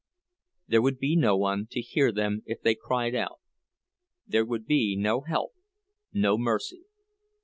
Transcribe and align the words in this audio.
There 0.67 0.81
would 0.81 0.97
be 0.97 1.15
no 1.15 1.37
one 1.37 1.67
to 1.69 1.79
hear 1.79 2.11
them 2.11 2.41
if 2.47 2.59
they 2.63 2.73
cried 2.73 3.13
out; 3.13 3.39
there 4.25 4.43
would 4.45 4.65
be 4.65 4.95
no 4.99 5.21
help, 5.21 5.53
no 6.11 6.39
mercy. 6.39 6.85